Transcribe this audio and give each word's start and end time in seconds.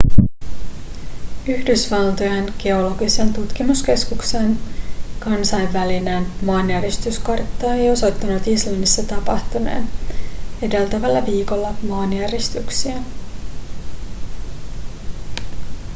yhdysvaltojen 1.47 2.47
geologisen 2.59 3.33
tutkimuskeskuksen 3.33 4.59
kansainvälinen 5.19 6.27
maanjäristyskartta 6.45 7.73
ei 7.73 7.89
osoittanut 7.91 8.47
islannissa 8.47 9.03
tapahtuneen 9.03 9.89
edeltävällä 10.61 11.25
viikolla 11.25 11.73
maanjäristyksiä 11.89 12.97